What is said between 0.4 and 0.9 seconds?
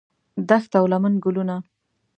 دښت او